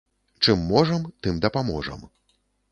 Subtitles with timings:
[0.45, 2.05] Чым можам, тым дапаможам.